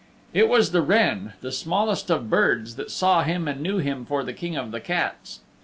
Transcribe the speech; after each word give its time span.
It 0.33 0.49
was 0.49 0.71
the 0.71 0.81
wren, 0.81 1.33
the 1.41 1.51
smallest 1.51 2.09
of 2.09 2.27
birds, 2.27 2.75
that 2.75 2.89
saw 2.89 3.21
him 3.21 3.47
and 3.47 3.61
knew 3.61 3.77
him 3.77 4.03
for 4.03 4.23
the 4.23 4.33
King 4.33 4.55
of 4.57 4.71
the 4.71 4.79
Cats. 4.81 5.41